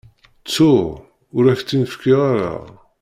Ttuɣ, 0.43 0.87
ur 1.35 1.45
ak-tt-in-fkiɣ 1.53 2.19
ara. 2.31 2.53